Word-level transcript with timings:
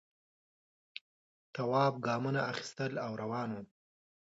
تواب 1.53 1.93
گامونه 2.05 2.41
اخیستل 2.53 2.91
او 3.05 3.11
روان 3.21 3.49
و. 3.61 3.63